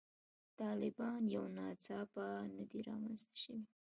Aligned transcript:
طالبان 0.59 1.21
یو 1.35 1.45
ناڅاپه 1.57 2.25
نه 2.55 2.63
دي 2.69 2.79
رامنځته 2.89 3.35
شوي. 3.43 3.63